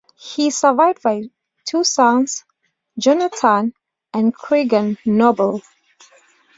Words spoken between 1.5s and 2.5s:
two sons,